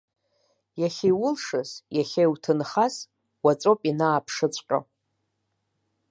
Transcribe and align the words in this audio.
Иахьа 0.81 1.07
иулшаз, 1.09 1.69
иахьа 1.97 2.21
иуҭынхаз 2.25 2.95
уаҵәоуп 3.43 3.79
ианааԥшыҵәҟьо. 3.89 4.79